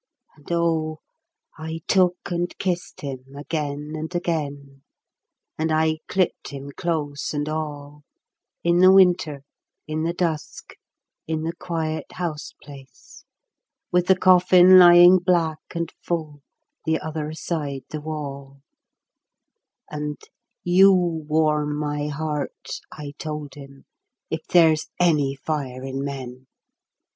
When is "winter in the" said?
8.91-10.13